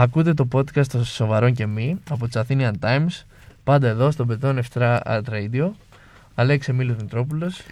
[0.00, 3.24] Ακούτε το podcast των Σοβαρών και Μη από τις Athenian Times,
[3.64, 5.70] πάντα εδώ στο Πετών Ευτρά Art Radio.
[6.34, 7.62] Αλέξη Εμίλιος Μητρόπουλος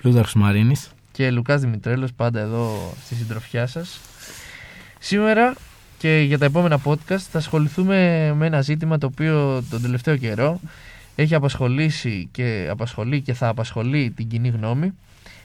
[0.00, 0.90] Πλούταρχος Μαρίνης.
[1.12, 4.00] και Λουκάς Δημητρέλος, πάντα εδώ στη συντροφιά σας.
[4.98, 5.54] Σήμερα
[5.98, 10.60] και για τα επόμενα podcast θα ασχοληθούμε με ένα ζήτημα το οποίο τον τελευταίο καιρό
[11.16, 14.92] έχει απασχολήσει και απασχολεί και θα απασχολεί την κοινή γνώμη.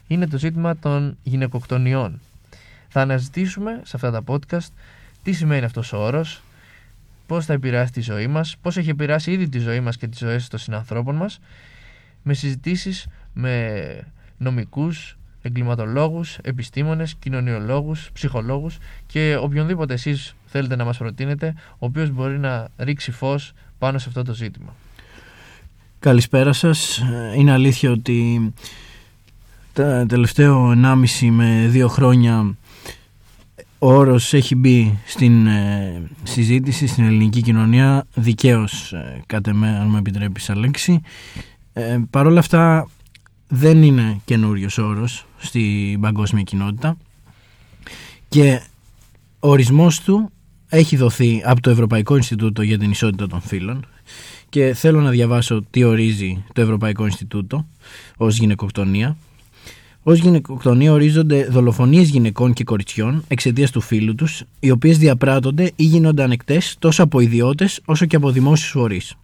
[0.07, 2.19] Είναι το ζήτημα των γυναικοκτονιών.
[2.87, 4.71] Θα αναζητήσουμε σε αυτά τα podcast
[5.23, 6.41] τι σημαίνει αυτός ο όρος,
[7.27, 10.19] πώς θα επηρεάσει τη ζωή μας, πώς έχει επηρεάσει ήδη τη ζωή μας και τις
[10.19, 11.39] ζωές των συνανθρώπων μας,
[12.23, 14.07] με συζητήσεις με
[14.37, 22.39] νομικούς, εγκληματολόγους, επιστήμονες, κοινωνιολόγους, ψυχολόγους και οποιονδήποτε εσείς θέλετε να μας προτείνετε, ο οποίος μπορεί
[22.39, 24.73] να ρίξει φως πάνω σε αυτό το ζήτημα.
[25.99, 26.97] Καλησπέρα σας.
[26.97, 28.53] Ε, Είναι αλήθεια ότι
[29.73, 32.55] τα τελευταίο 1,5 με 2 χρόνια
[33.83, 39.87] ο όρος έχει μπει στην ε, συζήτηση στην ελληνική κοινωνία δικαίως ε, κατ' εμέ, αν
[39.89, 41.01] μου επιτρέπεις Αλέξη.
[41.73, 42.87] Ε, Παρ' όλα αυτά
[43.47, 46.97] δεν είναι καινούριος όρος στην παγκόσμια κοινότητα
[48.27, 48.61] και
[49.39, 50.31] ο ορισμός του
[50.67, 53.85] έχει δοθεί από το Ευρωπαϊκό Ινστιτούτο για την Ισότητα των Φύλων
[54.49, 57.67] και θέλω να διαβάσω τι ορίζει το Ευρωπαϊκό Ινστιτούτο
[58.17, 59.17] ως γυναικοκτονία.
[60.05, 65.83] Ως γυναικοκτονία ορίζονται δολοφονίες γυναικών και κοριτσιών εξαιτίας του φύλου τους, οι οποίες διαπράττονται ή
[65.83, 69.15] γίνονται ανεκτές τόσο από ιδιώτες όσο και από δημόσιους φορείς.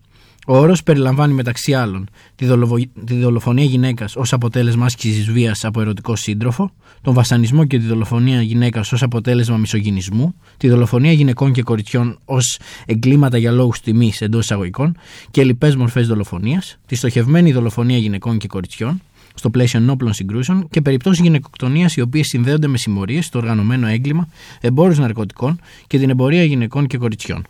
[0.47, 5.81] Ο όρος περιλαμβάνει μεταξύ άλλων τη, δολοφο- τη δολοφονία γυναίκας ως αποτέλεσμα άσκησης βίας από
[5.81, 11.61] ερωτικό σύντροφο, τον βασανισμό και τη δολοφονία γυναίκας ως αποτέλεσμα μισογυνισμού, τη δολοφονία γυναικών και
[11.63, 14.97] κοριτσιών ως εγκλήματα για λόγους τιμής εντός εισαγωγικών
[15.31, 19.01] και λοιπές μορφές δολοφονίας, τη στοχευμένη δολοφονία γυναικών και κοριτσιών
[19.39, 24.27] στο πλαίσιο ενόπλων συγκρούσεων και περιπτώσεις γυναικοκτονίας οι οποίες συνδέονται με συμμορίες, το οργανωμένο έγκλημα,
[24.61, 27.43] εμπόρους ναρκωτικών και την εμπορία γυναικών και κοριτσιών.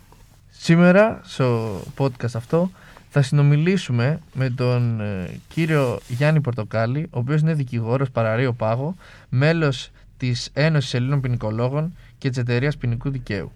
[0.50, 2.70] Σήμερα, στο podcast αυτό,
[3.10, 8.94] θα συνομιλήσουμε με τον ε, κύριο Γιάννη Πορτοκάλη, ο οποίος είναι δικηγόρος παραρείο Πάγο,
[9.28, 13.52] μέλος της Ένωσης Ελλήνων Ποινικολόγων και της Εταιρείας Ποινικού Δικαίου.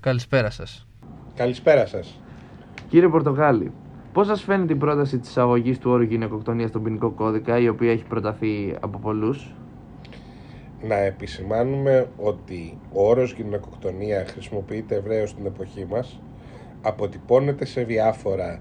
[0.00, 0.86] Καλησπέρα σας.
[1.34, 2.18] Καλησπέρα σας.
[2.88, 3.72] Κύριε Πορτοκάλη,
[4.12, 7.90] πώς σας φαίνεται η πρόταση της αγωγής του όρου γυναικοκτονίας στον ποινικό κώδικα, η οποία
[7.90, 9.54] έχει προταθεί από πολλούς;
[10.88, 16.20] Να επισημάνουμε ότι ο όρος γυναικοκτονία χρησιμοποιείται ευρέως στην εποχή μας,
[16.82, 18.60] αποτυπώνεται σε διάφορα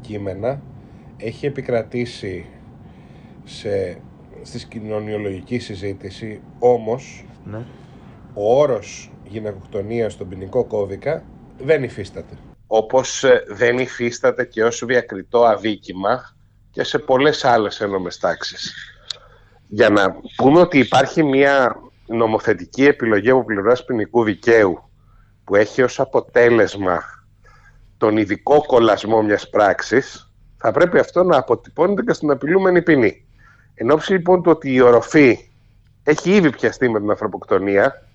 [0.00, 0.60] κείμενα,
[1.16, 2.46] έχει επικρατήσει
[3.44, 3.98] σε,
[4.42, 7.64] στη κοινωνιολογική συζήτηση, όμως Ναι.
[8.34, 11.22] ο όρος γυναικοκτονία στον ποινικό κώδικα
[11.58, 12.34] δεν υφίσταται.
[12.74, 16.36] Όπως ε, δεν υφίσταται και ως διακριτό αδίκημα
[16.70, 18.74] και σε πολλές άλλες ένομες τάξεις.
[19.68, 24.90] Για να πούμε ότι υπάρχει μια νομοθετική επιλογή από πλευράς ποινικού δικαίου
[25.44, 27.02] που έχει ως αποτέλεσμα
[27.96, 33.26] τον ειδικό κολλασμό μιας πράξης, θα πρέπει αυτό να αποτυπώνεται και στην απειλούμενη ποινή.
[33.74, 35.50] Εν ώψη λοιπόν του ότι η οροφή
[36.02, 38.08] έχει ήδη πιαστεί με την ανθρωποκτονία,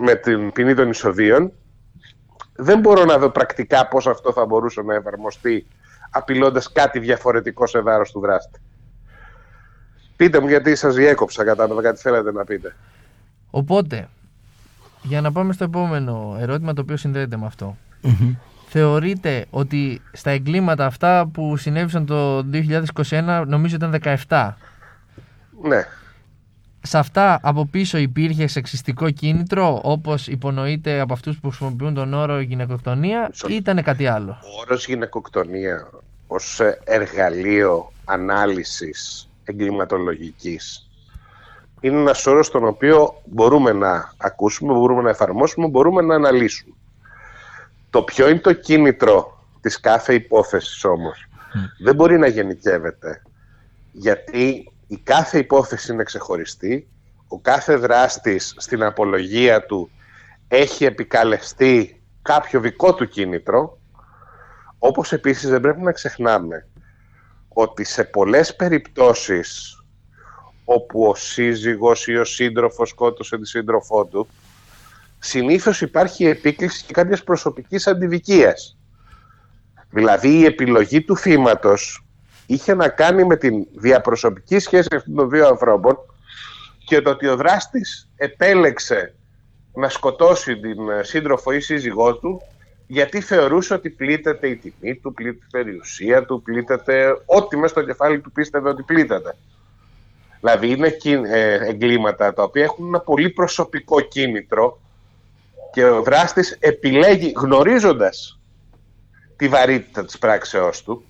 [0.00, 1.52] με την ποινή των εισοδείων,
[2.60, 5.66] δεν μπορώ να δω πρακτικά πώς αυτό θα μπορούσε να εφαρμοστεί
[6.10, 8.60] απειλώντας κάτι διαφορετικό σε βάρος του δράστη.
[10.16, 12.76] Πείτε μου γιατί σας διέκοψα, κατάλαβα κάτι θέλετε να πείτε.
[13.50, 14.08] Οπότε,
[15.02, 17.76] για να πάμε στο επόμενο ερώτημα το οποίο συνδέεται με αυτό.
[18.68, 22.44] Θεωρείτε ότι στα εγκλήματα αυτά που συνέβησαν το
[23.10, 24.52] 2021, νομίζω ήταν 17,
[25.62, 25.86] Ναι,
[26.82, 32.40] σε αυτά από πίσω υπήρχε σεξιστικό κίνητρο, όπως υπονοείται από αυτούς που χρησιμοποιούν τον όρο
[32.40, 35.90] γυναικοκτονία, Μισό ή ήταν κάτι άλλο; ο όρος γυναικοκτονία
[36.26, 40.84] ως ε, εργαλείο ανάλυσης εγκληματολογικής
[41.80, 46.74] είναι ένας όρος τον οποίο μπορούμε να ακούσουμε, μπορούμε να εφαρμόσουμε, μπορούμε να αναλύσουμε.
[47.90, 51.28] Το ποιο είναι το κίνητρο της κάθε υπόθεσης όμως
[51.78, 53.22] δεν μπορεί να γενικεύεται
[53.92, 56.88] γιατί η κάθε υπόθεση είναι ξεχωριστή,
[57.28, 59.90] ο κάθε δράστης στην απολογία του
[60.48, 63.78] έχει επικαλεστεί κάποιο δικό του κίνητρο,
[64.78, 66.68] όπως επίσης δεν πρέπει να ξεχνάμε
[67.48, 69.78] ότι σε πολλές περιπτώσεις
[70.64, 74.28] όπου ο σύζυγος ή ο σύντροφος σκότωσε τη σύντροφό του,
[75.18, 78.78] συνήθως υπάρχει επίκληση και κάποιες προσωπικής αντιδικίας.
[79.90, 82.04] Δηλαδή η επιλογή του θύματος
[82.50, 85.98] είχε να κάνει με την διαπροσωπική σχέση αυτών των δύο ανθρώπων
[86.84, 89.14] και το ότι ο δράστης επέλεξε
[89.74, 92.42] να σκοτώσει την ε, σύντροφο ή σύζυγό του
[92.86, 97.82] γιατί θεωρούσε ότι πλήττεται η τιμή του, πλήττεται η περιουσία του, πλήττεται ό,τι μέσα στο
[97.84, 99.36] κεφάλι του πίστευε ότι πλήττεται.
[100.40, 104.80] Δηλαδή είναι κι- ε, εγκλήματα τα οποία έχουν ένα πολύ προσωπικό κίνητρο
[105.72, 108.38] Και ο δράστης επιλέγει γνωρίζοντας
[109.36, 111.04] τη βαρύτητα της πράξεώς του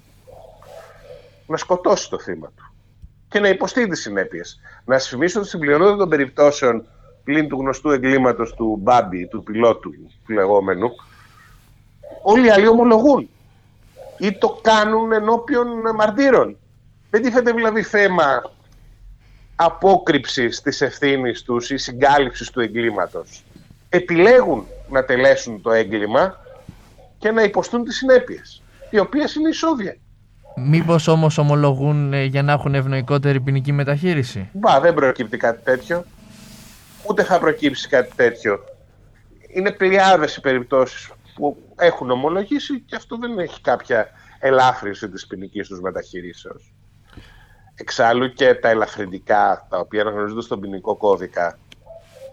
[1.50, 2.72] να σκοτώσει το θύμα του
[3.28, 4.60] και να υποστεί τις συνέπειες.
[4.84, 6.86] Να σας θυμίσω ότι στην πλειονότητα των περιπτώσεων
[7.24, 9.90] πλην του γνωστού εγκλήματος του Μπάμπη, του πιλότου
[10.26, 10.90] του λεγόμενου,
[12.22, 13.28] όλοι οι άλλοι ομολογούν
[14.18, 16.56] ή το κάνουν ενώπιον μαρτύρων.
[17.10, 18.52] Δεν τίθεται δηλαδή θέμα
[19.56, 23.44] απόκρυψης της ευθύνης τους ή συγκάλυψης του εγκλήματος.
[23.88, 26.40] Επιλέγουν να τελέσουν το έγκλημα
[27.18, 29.96] και να υποστούν τις συνέπειες, οι οποίες είναι ισόβια.
[30.56, 36.04] Μήπως όμως ομολογούν ε, για να έχουν ευνοϊκότερη ποινική μεταχείριση; Μπα, δεν προκύπτει κάτι τέτοιο.
[37.08, 38.58] Ούτε θα προκύψει κάτι τέτοιο.
[39.48, 44.08] Είναι πλειάδες οι περιπτώσεις που έχουν ομολογήσει και αυτό δεν έχει κάποια
[44.38, 46.74] ελάφρυνση της ποινικής τους μεταχειρήσεως.
[47.74, 51.58] Εξάλλου και τα ελαφρυντικά, τα οποία αναγνωρίζονται στον ποινικό κώδικα,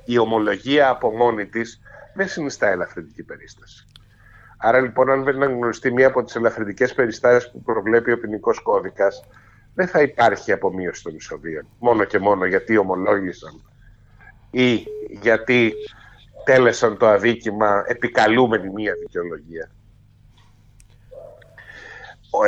[0.05, 1.79] η ομολογία από μόνη της
[2.13, 3.85] δεν συνιστά ελαφρυντική περίσταση.
[4.57, 9.23] Άρα λοιπόν, αν δεν αναγνωριστεί μία από τις ελαφρυντικές περιστάσεις που προβλέπει ο ποινικός κώδικας,
[9.73, 11.67] δεν θα υπάρχει απομείωση των ισοβίων.
[11.79, 13.61] Μόνο και μόνο γιατί ομολόγησαν
[14.51, 14.83] ή
[15.21, 15.73] γιατί
[16.43, 19.71] τέλεσαν το αδίκημα επικαλούμενη μία δικαιολογία.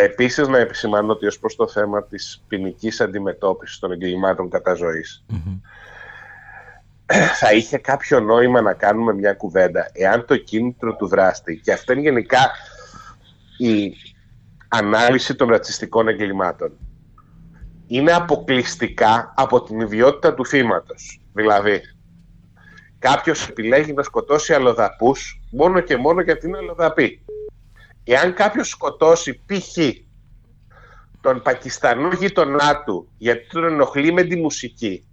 [0.03, 4.75] Επίσης να επισημάνω ότι ως προς το θέμα της ποινικής αντιμετώπισης των εγκλημάτων κατά
[7.39, 11.93] θα είχε κάποιο νόημα να κάνουμε μια κουβέντα εάν το κίνητρο του δράστη και αυτό
[11.93, 12.51] είναι γενικά
[13.57, 13.93] η
[14.67, 16.71] ανάλυση των ρατσιστικών εγκλημάτων
[17.87, 21.21] είναι αποκλειστικά από την ιδιότητα του θύματος.
[21.33, 21.81] Δηλαδή,
[22.99, 27.25] κάποιος επιλέγει να σκοτώσει αλλοδαπούς μόνο και μόνο γιατί είναι αλλοδαπή.
[28.03, 29.77] Εάν κάποιος σκοτώσει π.χ.
[31.21, 35.08] τον Πακιστανό γειτονά του γιατί τον ενοχλεί με τη μουσική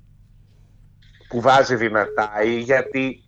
[1.29, 3.25] που βάζει δυνατά ή γιατί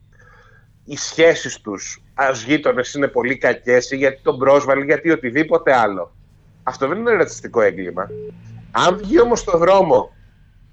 [0.84, 6.16] οι σχέσεις τους ως γείτονες είναι πολύ κακές ή γιατί τον πρόσβαλε γιατί οτιδήποτε άλλο.
[6.62, 8.08] Αυτό δεν είναι ρατσιστικό έγκλημα.
[8.70, 10.12] Αν βγει όμως στο δρόμο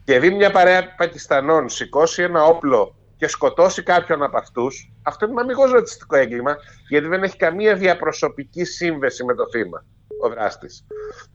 [0.03, 5.41] και δει μια παρέα Πακιστανών σηκώσει ένα όπλο και σκοτώσει κάποιον από αυτούς, αυτό είναι
[5.41, 6.55] αμυγό ρατσιστικό έγκλημα,
[6.89, 9.85] γιατί δεν έχει καμία διαπροσωπική σύμβεση με το θύμα
[10.21, 10.85] ο δράστης.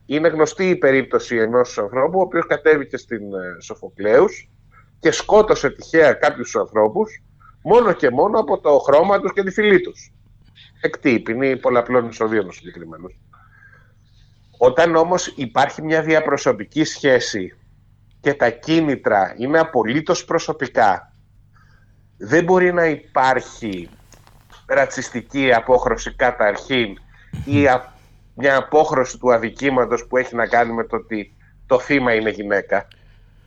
[0.06, 4.50] Είναι γνωστή η περίπτωση ενός ανθρώπου, ο οποίος κατέβηκε στην ε, Σοφοκλέους
[5.00, 7.22] και σκότωσε τυχαία κάποιους ανθρώπους
[7.62, 10.12] μόνο και μόνο από το χρώμα τους και τη φυλή τους.
[10.80, 13.18] Εκτή ποινή πολλαπλών εισοδίων ο συγκεκριμένος.
[14.58, 17.56] Όταν όμως υπάρχει μια διαπροσωπική σχέση
[18.20, 21.12] και τα κίνητρα είναι απολύτως προσωπικά,
[22.16, 23.88] δεν μπορεί να υπάρχει
[24.66, 26.98] ρατσιστική απόχρωση καταρχήν
[27.44, 27.66] ή
[28.34, 31.36] μια απόχρωση του αδικήματος που έχει να κάνει με το ότι
[31.66, 32.88] το θύμα είναι γυναίκα.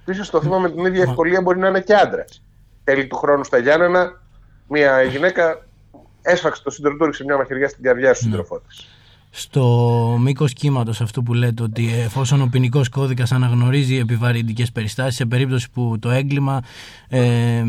[0.05, 2.41] Ίσως το θύμα με την ίδια ευκολία μπορεί να είναι και άντρας.
[2.83, 4.21] Τέλη του χρόνου στα Γιάννενα,
[4.67, 5.65] μια γυναίκα
[6.21, 8.87] έσφαξε το σύντροφο του, ρίξε μια μαχαιριά στην καρδιά του σύντροφό της.
[9.35, 15.25] Στο μήκος κύματος αυτό που λέτε ότι εφόσον ο ποινικός κώδικας αναγνωρίζει επιβαρυντικές περιστάσεις σε
[15.25, 16.61] περίπτωση που το έγκλημα
[17.09, 17.63] ε, ε,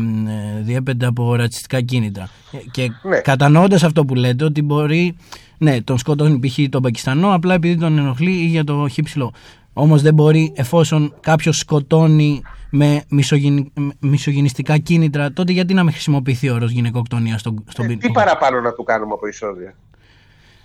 [0.61, 2.29] διέπεται από ρατσιστικά κίνητρα.
[2.71, 3.19] Και ναι.
[3.19, 5.15] κατανοώντας αυτό που λέτε ότι μπορεί.
[5.57, 6.59] Ναι, τον σκότωνει π.χ.
[6.69, 9.33] τον Πακιστανό απλά επειδή τον ενοχλεί ή για το χύψιλο.
[9.77, 13.03] Όμως δεν μπορεί εφόσον κάποιος σκοτώνει με
[13.99, 18.61] μισογενιστικά κίνητρα, τότε γιατί να μην χρησιμοποιηθεί ο όρος γυναικοκτονία στον, στον ε, Τι παραπάνω
[18.61, 19.75] να του κάνουμε από εισόδια;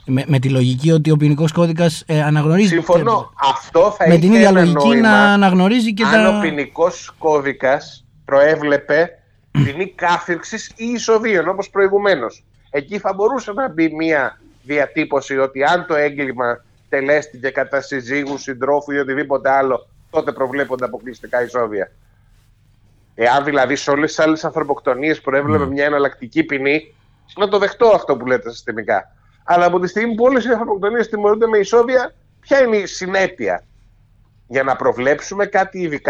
[0.06, 2.68] Με, με τη λογική ότι ο ποινικός κώδικας ε, αναγνωρίζει.
[2.68, 3.32] Συμφωνώ.
[3.50, 6.18] Αυτό θα Με την ίδια λογική να αναγνωρίζει και αν τα.
[6.18, 9.10] Αν ο ποινικός κώδικας προέβλεπε
[9.50, 12.44] ποινή κάθυρξης ή εισοδίων όπως προηγουμένως.
[12.70, 18.92] Εκεί θα μπορούσε να μπει μια διατύπωση ότι αν το έγκλημα τελέστηκε κατά συζύγους, συντρόφου
[18.92, 21.92] ή οτιδήποτε άλλο, τότε προβλέπονται αποκλειστικά εισόδια.
[23.14, 25.68] Εάν δηλαδή σε όλες τις άλλες ανθρωποκτονίες προέβλεπε mm.
[25.68, 26.94] μια εναλλακτική ποινή,
[27.36, 29.16] να το δεχτώ αυτό που λέτε συστημικά.
[29.44, 33.64] Αλλά από τη στιγμή που όλες οι ανθρωποκτονίες τιμωρούνται με εισόδια, ποια είναι η συνέπεια;
[34.46, 36.00] Για να προβλέψουμε κάτι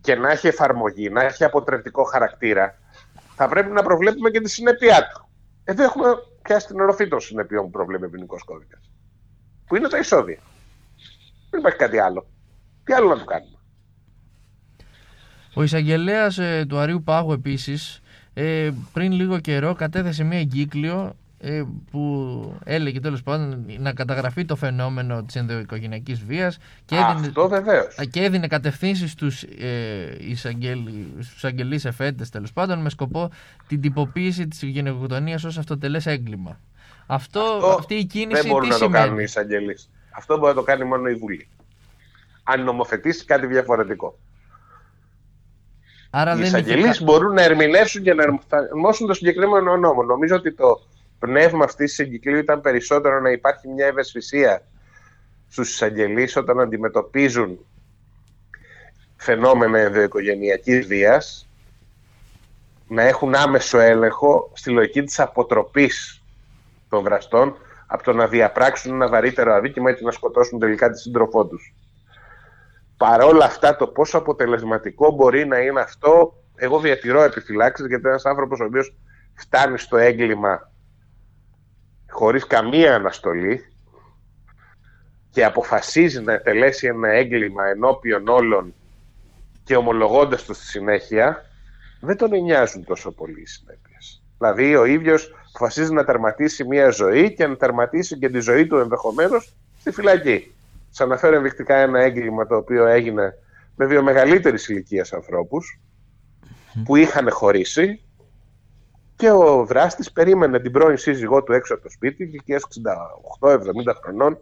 [0.00, 2.78] και να έχει εφαρμογή, να έχει αποτρεπτικό χαρακτήρα,
[3.34, 5.28] θα πρέπει να προβλέπουμε και τη συνέπειά του.
[5.64, 6.08] Εδώ έχουμε
[6.42, 8.91] πιάσει την οροφή των συνεπειών που προβλέπει ο ποινικός κώδικας
[9.66, 10.38] που είναι τα εισόδια.
[11.50, 12.26] Δεν υπάρχει κάτι άλλο.
[12.84, 13.56] Τι άλλο να του κάνουμε.
[15.54, 18.00] Ο εισαγγελέας ε, του Αρίου Πάγου επίσης
[18.34, 24.56] ε, πριν λίγο καιρό κατέθεσε μια εγκύκλιο ε, που έλεγε τέλος πάντων να καταγραφεί το
[24.56, 27.94] φαινόμενο της ενδοοικογενειακής βίας και έδινε, Αυτό βεβαίως.
[28.10, 30.16] και έδινε κατευθύνσεις στους, ε,
[31.36, 33.30] εισαγγελείς εφέτες τέλος πάντων με σκοπό
[33.66, 36.60] την τυποποίηση της γυναικοκτονίας ως αυτοτελές έγκλημα.
[37.06, 39.78] Αυτό, Αυτό αυτή η κίνηση δεν μπορούν τι να σημαίνει; το κάνουν οι εισαγγελεί.
[40.16, 41.48] Αυτό μπορεί να το κάνει μόνο η Βουλή.
[42.42, 44.18] Αν νομοθετήσει κάτι διαφορετικό.
[46.10, 47.04] Άρα Οι δεν εισαγγελείς είχε...
[47.04, 50.02] μπορούν να ερμηνεύσουν και να εφαρμόσουν το συγκεκριμένο νόμο.
[50.02, 50.86] Νομίζω ότι το
[51.18, 54.62] πνεύμα αυτής της εγκυκλίου ήταν περισσότερο να υπάρχει μια ευαισθησία
[55.48, 57.58] στους εισαγγελείς όταν αντιμετωπίζουν
[59.16, 61.48] φαινόμενα ενδοοικογενειακής βίας
[62.88, 66.21] να έχουν άμεσο έλεγχο στη λογική της αποτροπής
[66.92, 67.56] των δραστών
[67.86, 71.74] από το να διαπράξουν ένα βαρύτερο αδίκημα ή να σκοτώσουν τελικά τη σύντροφό τους.
[72.96, 78.60] Παρόλα αυτά το πόσο αποτελεσματικό μπορεί να είναι αυτό εγώ διατηρώ επιφυλάξεις γιατί ένας άνθρωπος
[78.60, 78.94] ο οποίος
[79.34, 80.72] φτάνει στο έγκλημα
[82.10, 83.64] χωρίς καμία αναστολή
[85.30, 88.74] και αποφασίζει να εκτελέσει ένα έγκλημα ενώπιον όλων
[89.64, 91.44] και ομολογώντας το στη συνέχεια
[92.00, 94.22] δεν τον νοιάζουν τόσο πολύ οι συνέπειες.
[94.38, 98.76] Δηλαδή, ο ίδιος αποφασίζει να τερματίσει μια ζωή και να τερματίσει και τη ζωή του
[98.76, 100.54] ενδεχομένως στη φυλακή.
[100.90, 103.34] Σας αναφέρω ενδεικτικά ένα έγκλημα το οποίο έγινε
[103.76, 105.80] με δύο μεγαλύτερης ηλικίας ανθρώπους
[106.84, 108.04] που είχαν χωρίσει
[109.16, 112.60] και ο δράστης περίμενε την πρώην σύζυγό του έξω από το σπίτι ηλικία
[113.40, 114.38] 68-70 χρονών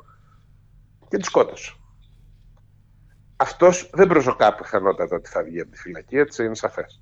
[1.09, 1.75] και τη σκότωσε.
[3.37, 7.01] Αυτός δεν προσδοκά πιθανότατα ότι θα βγει από τη φυλακή, έτσι είναι σαφές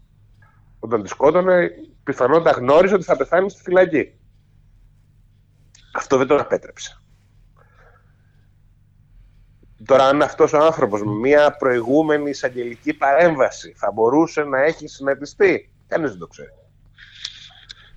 [0.79, 1.71] όταν τη σκότωνε,
[2.09, 4.13] πιθανότατα γνώριζε ότι θα πεθάνει στη φυλακή.
[5.95, 7.03] Αυτό δεν τον απέτρεψε.
[9.85, 15.73] Τώρα, αν αυτός ο άνθρωπος με μια προηγούμενη εισαγγελική παρέμβαση θα μπορούσε να έχει συναντηστεί,
[15.87, 16.51] κανείς δεν το ξέρει.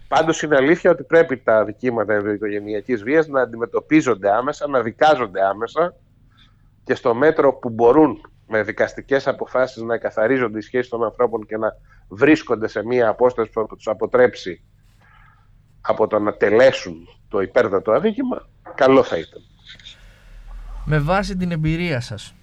[0.08, 5.96] Πάντως είναι αλήθεια ότι πρέπει τα δικήματα ενδοοικογενειακής βίας να αντιμετωπίζονται άμεσα, να δικάζονται άμεσα
[6.84, 11.58] και στο μέτρο που μπορούν με δικαστικές αποφάσεις να εκαθαρίζονται οι σχέσεις των ανθρώπων και
[11.58, 11.76] να
[12.08, 14.64] βρίσκονται σε μία απόσταση που θα τους αποτρέψει
[15.82, 19.42] από το να τελέσουν το υπέρδατο αδίκημα, καλό θα ήταν.
[20.86, 22.34] Με βάση την εμπειρία σας,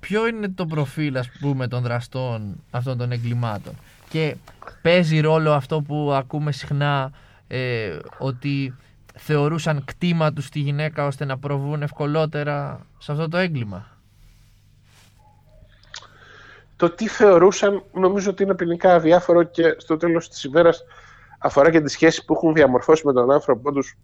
[0.00, 3.74] ποιο είναι το προφίλ ας πούμε των δραστών αυτών των εγκλημάτων;
[4.08, 4.36] Και
[4.82, 7.12] παίζει ρόλο αυτό που ακούμε συχνά
[7.48, 8.74] ε, ότι
[9.14, 13.93] θεωρούσαν κτήμα τους τη γυναίκα ώστε να προβούν ευκολότερα σε αυτό το έγκλημα;
[16.84, 20.84] Το τι θεωρούσαν νομίζω ότι είναι ποινικά αδιάφορο και στο τέλος της ημέρας
[21.38, 23.96] αφορά και τις σχέσεις που έχουν διαμορφώσει με τον άνθρωπο τους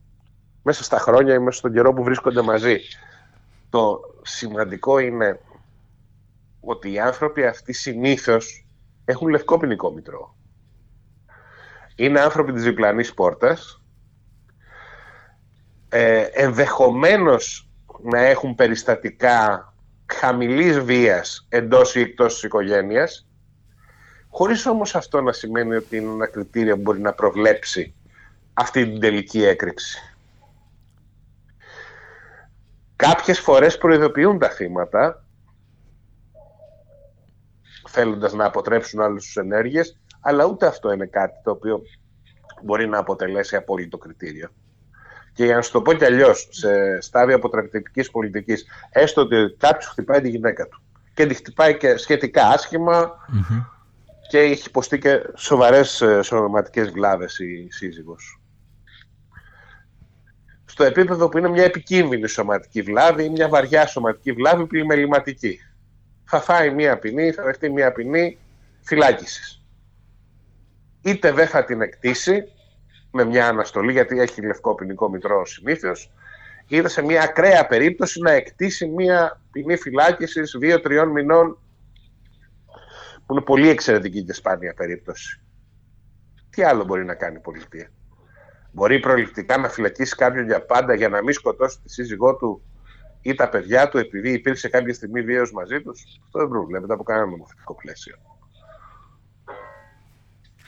[0.62, 2.78] μέσα στα χρόνια ή μέσα στον καιρό που βρίσκονται μαζί.
[3.70, 5.40] Το σημαντικό είναι
[6.60, 8.66] ότι οι άνθρωποι αυτοί συνήθως
[9.04, 10.36] έχουν λευκό ποινικό μητρό.
[11.94, 13.82] Είναι άνθρωποι της διπλανής πόρτας,
[15.88, 17.68] ε, ενδεχομένως
[18.02, 19.69] να έχουν περιστατικά
[20.12, 23.26] χαμηλής βίας εντός ή εκτός της οικογένειας,
[24.28, 27.94] χωρίς όμως αυτό να σημαίνει ότι είναι ένα κριτήριο που μπορεί να προβλέψει
[28.54, 30.14] αυτή την τελική έκρηξη.
[32.96, 35.24] Κάποιες φορές προειδοποιούν τα θύματα,
[37.88, 41.82] θέλοντας να αποτρέψουν άλλους τους ενέργειες, αλλά ούτε αυτό είναι κάτι το οποίο
[42.62, 44.48] μπορεί να αποτελέσει απόλυτο κριτήριο.
[45.40, 49.86] Και για να σου το πω κι αλλιώς, σε στάδιο αποτρεπτικής πολιτικής, έστω ότι κάποιος
[49.86, 50.82] χτυπάει τη γυναίκα του
[51.14, 52.54] και τη χτυπάει και σχετικά
[54.28, 58.40] και έχει υποστεί και σοβαρές ε, σωματικές βλάβες η σύζυγος.
[60.64, 65.58] Στο επίπεδο που είναι μια επικίνδυνη σωματική βλάβη ή μια βαριά σωματική βλάβη πλημεληματική.
[66.24, 68.38] Θα φάει μια ποινή, θα δεχτεί μια ποινή
[68.80, 69.62] φυλάκισης.
[71.02, 72.44] Είτε δεν θα την εκτίσει,
[73.10, 75.92] με μια αναστολή, γιατί έχει λευκό ποινικό μητρό συνήθω,
[76.66, 81.58] είδε σε μια ακραία περίπτωση να εκτίσει μια ποινή φυλάκισης δύο-τριών μηνών,
[83.26, 85.40] που είναι πολύ εξαιρετική και σπάνια περίπτωση.
[86.50, 87.90] Τι άλλο μπορεί να κάνει η πολιτεία;
[88.72, 92.62] Μπορεί προληπτικά να φυλακίσει κάποιον για πάντα για να μην σκοτώσει τη σύζυγό του
[93.22, 97.02] ή τα παιδιά του επειδή υπήρξε κάποια στιγμή βίαιος μαζί τους; Αυτό δεν προβλέπεται από
[97.02, 98.16] κανένα νομοθετικό πλαίσιο.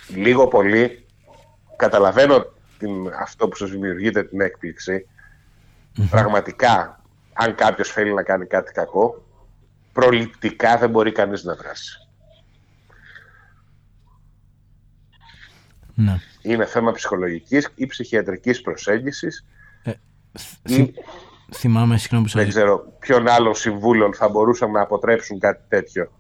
[0.09, 1.02] Λίγο πολύ
[1.83, 2.45] καταλαβαίνω
[2.79, 5.07] την, αυτό που σας δημιουργείται την εκπληξη
[6.11, 7.01] Πραγματικά,
[7.33, 9.25] αν κάποιος θέλει να κάνει κάτι κακό,
[9.93, 11.97] προληπτικά δεν μπορεί κανείς να δράσει.
[15.95, 16.19] Ναι.
[16.43, 19.45] Είναι θέμα ψυχολογικής ή ψυχιατρικής προσέγγισης
[19.83, 19.93] ε,
[20.63, 20.95] ή...
[21.55, 26.13] Θυμάμαι, συγγνώμη Δεν ξέρω ποιον άλλων συμβούλων θα μπορούσαν να αποτρέψουν κάτι τέτοιο.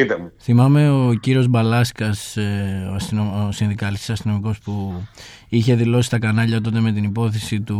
[0.00, 0.32] Πείτε μου.
[0.40, 3.46] Θυμάμαι ο κύριος Μπαλάσκας, ε, ο, αστυνο...
[3.48, 5.02] ο συνδικαλιστής αστυνομικός που
[5.48, 7.78] είχε δηλώσει στα κανάλια τότε με την υπόθεση του,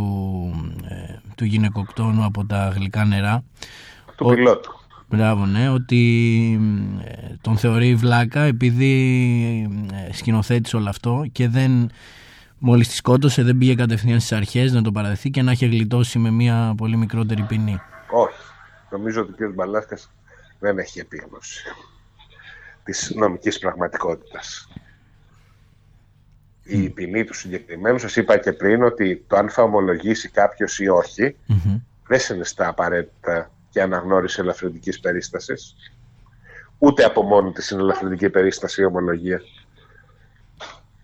[0.89, 3.43] ε, του γυναικοκτόνου από τα γλυκά νερά.
[4.15, 4.33] Του ο...
[4.33, 4.71] πιλότου.
[5.07, 6.01] Μπράβο, ναι, ότι
[7.03, 9.69] ε, τον θεωρεί βλάκα επειδή
[10.11, 11.89] σκηνοθέτησε όλο αυτό και δεν
[12.57, 16.19] μόλις τη σκότωσε δεν πήγε κατευθείαν στις αρχές να το παραδεχθεί και να έχει γλιτώσει
[16.19, 17.81] με μια πολύ μικρότερη ποινή.
[18.11, 18.41] Όχι.
[18.89, 19.53] Νομίζω ότι ο κ.
[19.53, 20.11] Μπαλάσκας
[20.59, 21.63] δεν έχει επίγνωση
[22.89, 24.67] της νομικής πραγματικότητας.
[26.63, 30.87] Η ποινή του συγκεκριμένου, σας είπα και πριν ότι το αν θα ομολογήσει κάποιος ή
[30.87, 31.35] όχι,
[32.07, 35.75] δεν συνιστά απαραίτητα και αναγνώριση ελαφρυντικής περίστασης.
[36.77, 39.41] Ούτε από μόνη της είναι ελαφρυντική περίσταση η ομολογία.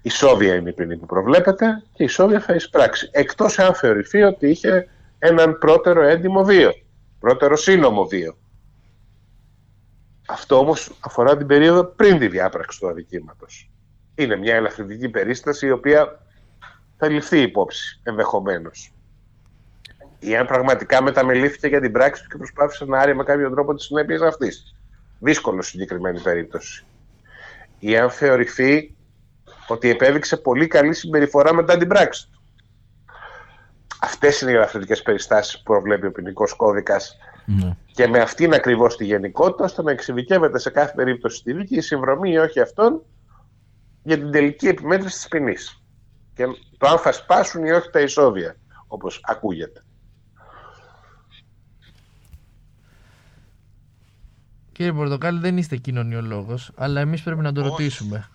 [0.01, 3.09] Η Σόβια είναι η ποινή που προβλέπεται και η Σόβια θα εισπράξει.
[3.11, 4.87] Εκτός αν θεωρηθεί ότι είχε
[5.19, 6.71] έναν πρώτερο έντιμο βίο,
[7.19, 8.37] πρώτερο σύνομο βίο.
[10.25, 13.69] Αυτό όμως αφορά την περίοδο πριν τη διάπραξη του αδικήματος.
[14.15, 16.19] Είναι μια ελαφρυντική περίσταση η οποία
[16.97, 18.93] θα ληφθεί υπόψη ενδεχομένως.
[20.19, 23.73] Ή αν πραγματικά μεταμελήθηκε για την πράξη του και προσπάθησε να άρει με κάποιο τρόπο
[23.73, 24.75] τις συνέπειες αυτής.
[25.19, 26.85] Δύσκολο συγκεκριμένη περίπτωση.
[27.79, 28.95] Ή αν θεωρηθεί
[29.67, 32.41] ότι επέδειξε πολύ καλή συμπεριφορά μετά την πράξη του.
[34.01, 37.77] Αυτές είναι οι ελαφρυντικές περιστάσεις που προβλέπει ο ποινικός κώδικας ναι.
[37.91, 41.81] και με αυτήν ακριβώς τη γενικότητα, ώστε να εξειδικεύεται σε κάθε περίπτωση στη δίκη η
[41.81, 43.01] συμβρωμή ή όχι αυτών
[44.03, 45.81] για την τελική επιμέτρηση της ποινής.
[46.33, 46.45] Και
[46.77, 48.55] το αν θα σπάσουν ή όχι τα ισόβια,
[48.87, 49.83] όπως ακούγεται.
[54.71, 58.29] Κύριε Πορτοκάλη, δεν είστε κοινωνιολόγος, αλλά εμείς πρέπει να το ρωτήσουμε.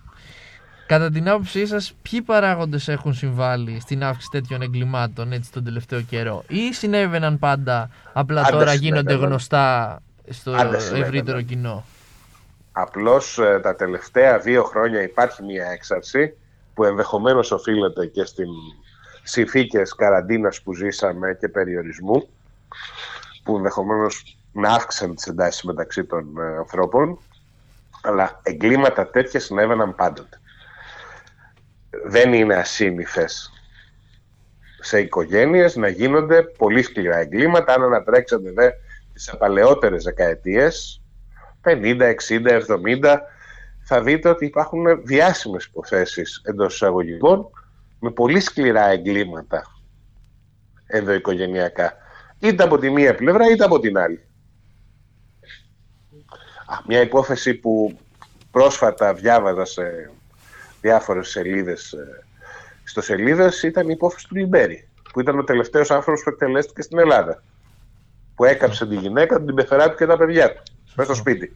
[0.91, 6.01] Κατά την άποψή σας, ποιοι παράγοντες έχουν συμβάλει στην αύξηση τέτοιων εγκλημάτων έτσι τον τελευταίο
[6.01, 10.51] καιρό, ή συνέβαιναν πάντα, απλά τώρα γίνονται γνωστά στο
[10.95, 11.83] ευρύτερο κοινό;
[12.71, 16.37] Απλώς ε, τα τελευταία δύο χρόνια υπάρχει μια έξαρση
[16.73, 18.49] που ενδεχομένως οφείλεται και στην
[19.23, 22.27] συνθήκες καραντίνας που ζήσαμε και περιορισμού
[23.43, 27.19] που ενδεχομένως να αύξησαν τις εντάσεις μεταξύ των ε, ανθρώπων.
[28.03, 30.40] Αλλά εγκλήματα τέτοια συνέβαιναν πάντοτε
[32.05, 33.51] δεν είναι ασύνηθες
[34.79, 37.73] σε οικογένειες να γίνονται πολύ σκληρά εγκλήματα.
[37.73, 38.69] Αν ανατρέξετε δε
[39.13, 41.01] τις απαλαιότερες δεκαετίες,
[41.61, 43.19] 50, 60, 70,
[43.83, 47.49] θα δείτε ότι υπάρχουν διάσημες υποθέσεις εντός εισαγωγικών
[47.99, 49.63] με πολύ σκληρά εγκλήματα
[50.85, 51.93] ενδοοικογενειακά.
[52.39, 54.25] Είτε από τη μία πλευρά είτε από την άλλη.
[56.87, 57.99] Μια υπόθεση που
[58.51, 60.11] πρόσφατα διάβαζα σε
[60.81, 62.25] διάφορες σελίδες ε,
[62.83, 66.99] στο σελίδες ήταν η υπόθεση του Λιμπέρι που ήταν ο τελευταίος άνθρωπος που εκτελέστηκε στην
[66.99, 67.43] Ελλάδα
[68.35, 70.63] που έκαψε τη γυναίκα του, την πεθερά του και τα παιδιά του
[70.95, 71.55] μέσα στο σπίτι.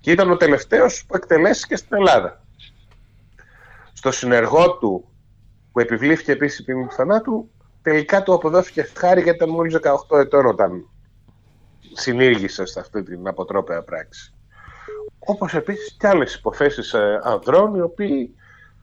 [0.00, 2.42] Και ήταν ο τελευταίος που εκτελέστηκε στην Ελλάδα.
[3.92, 5.08] Στο συνεργό του
[5.72, 7.50] που επιβλήθηκε επίσης η ποινή του θανάτου
[7.82, 9.78] τελικά του αποδόθηκε χάρη γιατί ήταν μόλις
[10.08, 10.88] 18 ετών όταν
[11.92, 14.33] συνήργησες σε αυτή την αποτρόπαια πράξη
[15.24, 18.34] όπως επίσης και άλλες υποθέσεις ε, ανδρών οι οποίοι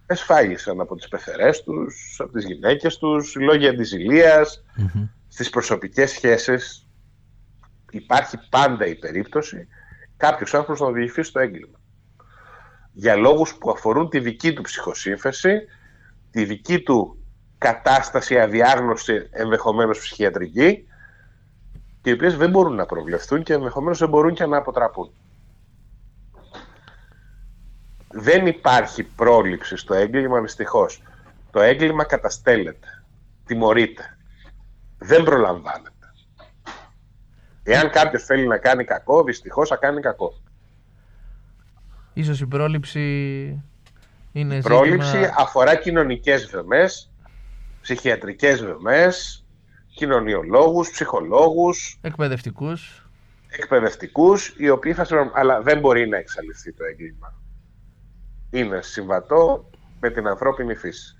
[0.05, 5.09] εσφάγησαν από τις πεθερές τους, από τις γυναίκες τους, λόγια αντιζηλίας, mm-hmm.
[5.27, 6.87] στις προσωπικές σχέσεις
[7.91, 9.67] υπάρχει πάντα η περίπτωση
[10.17, 11.79] κάποιος άνθρωπος να οδηγηθεί στο έγκλημα.
[12.93, 15.61] Για λόγους που αφορούν τη δική του ψυχοσύνθεση,
[16.31, 17.25] τη δική του
[17.57, 20.87] κατάσταση αδιάγνωση ενδεχομένως ψυχιατρική
[22.01, 25.11] και οι οποίες δεν μπορούν να προβλεφθούν και ενδεχομένως δεν μπορούν και να αποτραπούν
[28.11, 31.01] δεν υπάρχει πρόληψη στο έγκλημα δυστυχώς.
[31.51, 33.03] Το έγκλημα καταστέλλεται,
[33.45, 34.17] τιμωρείται,
[34.97, 35.91] δεν προλαμβάνεται.
[37.63, 40.33] Εάν κάποιος θέλει να κάνει κακό, δυστυχώς θα κάνει κακό.
[42.13, 42.99] Ίσως η πρόληψη
[44.31, 47.11] είναι Η πρόληψη αφορά κοινωνικές βεμές,
[47.81, 49.45] ψυχιατρικές βεμές,
[49.95, 53.09] κοινωνιολόγους, ψυχολόγους, εκπαιδευτικούς,
[53.47, 57.33] εκπαιδευτικούς οι οποίοι θα αλλά δεν μπορεί να εξαλειφθεί το έγκλημα
[58.51, 61.15] είναι συμβατό με την ανθρώπινη φύση.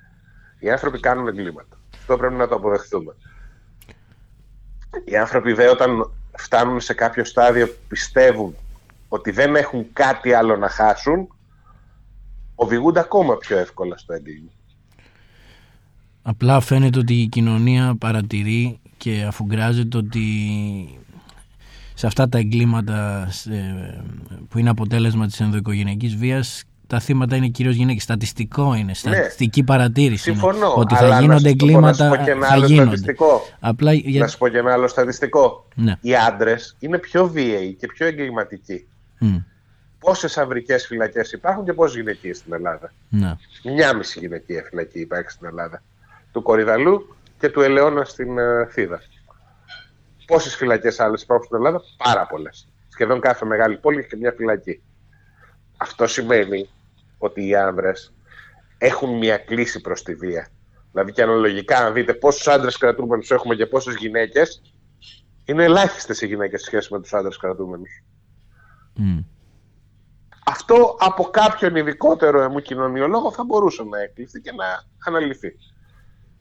[0.59, 1.77] Οι άνθρωποι κάνουν εγκλήματα.
[1.93, 3.15] Αυτό πρέπει να το αποδεχθούμε.
[5.05, 8.55] Οι άνθρωποι δε όταν φτάνουν σε κάποιο στάδιο πιστεύουν
[9.07, 11.27] ότι δεν έχουν κάτι άλλο να χάσουν
[12.55, 14.49] οδηγούνται ακόμα πιο εύκολα στο έγκλημα.
[16.21, 20.25] Απλά φαίνεται ότι η κοινωνία παρατηρεί και αφουγκράζεται ότι
[21.93, 23.29] σε αυτά τα εγκλήματα
[24.49, 28.03] που είναι αποτέλεσμα της ενδοοικογενειακής βίας τα θύματα είναι κυρίως γυναίκες.
[28.03, 28.93] Στατιστικό είναι, ναι.
[28.93, 30.23] στατιστική παρατήρηση.
[30.23, 30.73] Συμφωνώ.
[30.75, 32.07] ότι θα γίνονται εγκλήματα.
[32.07, 33.47] Να σου πω και ένα άλλο στατιστικό.
[33.59, 35.67] Απλά, Να σου πω και ένα άλλο στατιστικό.
[35.75, 35.95] Ναι.
[36.01, 38.87] Οι άντρες είναι πιο βίαιοι και πιο εγκληματικοί.
[39.21, 39.43] Mm.
[39.99, 42.93] Πόσες αυρικέ φυλακές υπάρχουν και πόσες γυναικείες στην Ελλάδα.
[43.09, 43.35] Ναι.
[43.63, 45.83] Μια μισή γυναικεία φυλακή υπάρχει στην Ελλάδα.
[46.31, 49.01] Του Κορυδαλού και του Ελαιώνα στην uh, Θήδα.
[50.25, 52.67] Πόσες φυλακές άλλες υπάρχουν στην Ελλάδα, πάρα πολλές.
[52.89, 54.81] Σχεδόν κάθε μεγάλη πόλη έχει και μια φυλακή.
[55.77, 56.69] Αυτό σημαίνει
[57.23, 58.13] ότι οι άνδρες
[58.77, 60.47] έχουν μια κλίση προς τη βία.
[60.91, 64.61] Δηλαδή και αναλογικά, αν δείτε πόσους άντρες κρατούμενους έχουμε και πόσες γυναίκες,
[65.45, 68.03] είναι ελάχιστες οι γυναίκες σε σχέση με τους άντρες κρατούμενους.
[68.97, 69.23] Mm.
[70.45, 75.47] Αυτό από κάποιον ειδικότερο μου κοινωνιολόγο θα μπορούσε να εκλειφθεί και να αναλυθεί.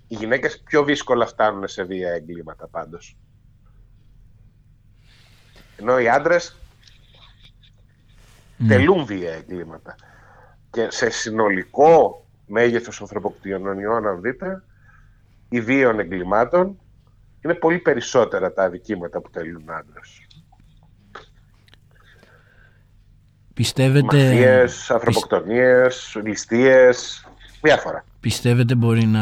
[0.08, 3.16] Οι γυναίκες πιο δύσκολα φτάνουν σε βία εγκλήματα πάντως.
[5.76, 6.56] Ενώ οι άντρες
[8.56, 8.68] Ναι.
[8.68, 9.94] τελούν βία εγκλήματα.
[10.70, 14.62] Και σε συνολικό μέγεθος ανθρωποκτηνωνιών, αν δείτε,
[15.48, 16.78] οι βίων εγκλημάτων
[17.44, 20.26] είναι πολύ περισσότερα τα αδικήματα που τελούν άντρες.
[23.54, 27.28] Πιστεύετε, Μαφίες, ανθρωποκτονίες, ληστείες,
[27.62, 28.04] διάφορα.
[28.20, 29.20] πιστεύετε μπορεί να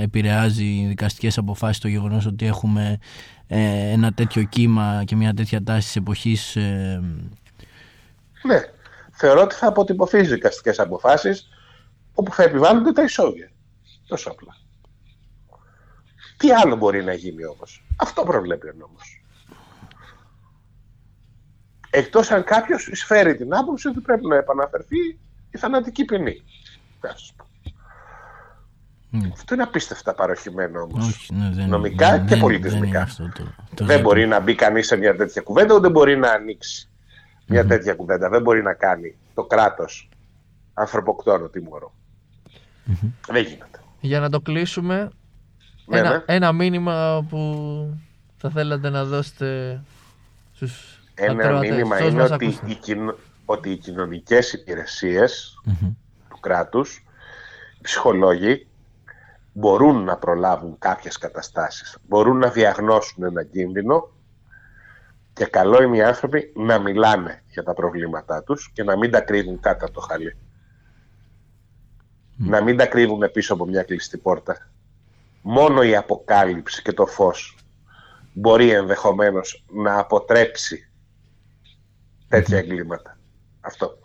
[0.00, 2.98] επηρεάζει οι δικαστικές αποφάσεις το γεγονός ότι έχουμε
[3.46, 7.00] ε, ένα τέτοιο κύμα και μια τέτοια τάση της εποχής ε,
[8.42, 8.60] Ναι,
[9.16, 11.48] θεωρώ ότι θα αποτυπωθεί στις δικαστικές αποφάσεις
[12.14, 13.50] όπου θα επιβάλλονται τα ισόβια.
[14.06, 14.56] Τόσο απλά.
[16.36, 19.22] Τι άλλο μπορεί να γίνει όμως; Αυτό προβλέπει ο νόμος.
[21.90, 24.96] Εκτός αν κάποιος εισφέρει την άποψη ότι πρέπει να επαναφερθεί
[25.50, 26.42] η θανατική ποινή.
[27.00, 27.44] Θα σας πω.
[29.10, 29.30] Μμ.
[29.32, 31.06] Αυτό είναι απίστευτα παροχημένο όμως.
[31.08, 32.80] όχι, ναι, δεν, Νομικά δεν- και δεν- πολιτισμικά.
[32.80, 34.00] δεν είναι αυτό το, το δεν ζήτημα.
[34.00, 36.88] μπορεί να μπει κανείς σε μια τέτοια κουβέντα, ούτε μπορεί να ανοίξει
[37.46, 38.28] μια τέτοια κουβέντα.
[38.28, 40.08] Δεν μπορεί να κάνει το κράτος
[40.74, 41.92] ανθρωποκτόνο τιμωρό.
[43.28, 43.80] Δεν γίνεται.
[44.00, 45.10] Για να το κλείσουμε,
[45.86, 46.22] Ναι, ένα, ναι.
[46.26, 47.38] ένα μήνυμα που
[48.36, 49.80] θα θέλατε να δώσετε
[50.54, 55.60] στους Ένα ακροατές, μήνυμα στους είναι μας ότι ακούσατε; οι, κοινο- ότι οι κοινωνικές υπηρεσίες
[55.64, 55.92] Μμμ.
[56.28, 56.96] του κράτους,
[57.78, 58.66] οι ψυχολόγοι,
[59.52, 61.98] μπορούν να προλάβουν κάποιες καταστάσεις.
[62.08, 64.08] Μπορούν να διαγνώσουν ένα κίνδυνο
[65.34, 69.20] και καλό είναι οι άνθρωποι να μιλάνε για τα προβλήματά τους και να μην τα
[69.20, 70.36] κρύβουν κάτω από το χαλί.
[72.36, 74.68] Να μην τα κρύβουν πίσω από μια κλειστή πόρτα.
[75.42, 77.56] Μόνο η αποκάλυψη και το φως
[78.32, 80.88] μπορεί ενδεχομένως να αποτρέψει
[82.28, 83.18] τέτοια εγκλήματα.
[83.60, 83.98] Αυτό.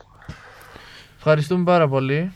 [1.18, 2.32] Ευχαριστούμε πάρα πολύ.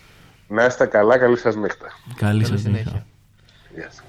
[0.48, 1.88] Να είστε καλά, καλή σας νύχτα.
[2.16, 2.70] Καλή Καλή σας νύχτα.
[2.80, 3.06] συνέχεια.
[3.76, 4.04] Γεια σας.